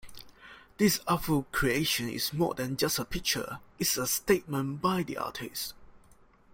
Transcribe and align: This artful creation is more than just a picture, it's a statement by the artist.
This 0.79 0.99
artful 1.07 1.45
creation 1.51 2.09
is 2.09 2.33
more 2.33 2.55
than 2.55 2.75
just 2.75 2.97
a 2.97 3.05
picture, 3.05 3.59
it's 3.77 3.97
a 3.97 4.07
statement 4.07 4.81
by 4.81 5.03
the 5.03 5.17
artist. 5.17 5.75